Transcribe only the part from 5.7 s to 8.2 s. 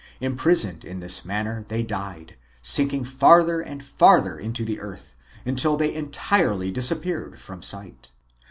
they entirely disappeared from sight.